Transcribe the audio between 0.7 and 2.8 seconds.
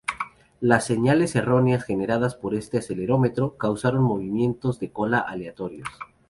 señales erróneas generadas por este